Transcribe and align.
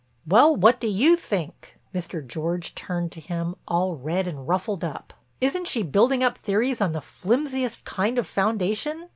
"Well, 0.27 0.55
what 0.55 0.79
do 0.79 0.87
you 0.87 1.15
think?" 1.15 1.77
Mr. 1.93 2.25
George 2.25 2.73
turned 2.73 3.11
to 3.11 3.19
him 3.21 3.53
all 3.67 3.95
red 3.97 4.27
and 4.27 4.47
ruffled 4.47 4.83
up. 4.83 5.13
"Isn't 5.39 5.67
she 5.67 5.83
building 5.83 6.23
up 6.23 6.39
theories 6.39 6.81
on 6.81 6.93
the 6.93 7.01
flimsiest 7.01 7.85
kind 7.85 8.17
of 8.17 8.25
foundation?" 8.25 9.09